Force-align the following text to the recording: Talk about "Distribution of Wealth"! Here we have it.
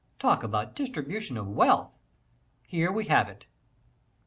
Talk 0.17 0.41
about 0.41 0.75
"Distribution 0.75 1.37
of 1.37 1.47
Wealth"! 1.47 1.91
Here 2.65 2.91
we 2.91 3.05
have 3.05 3.29
it. 3.29 3.45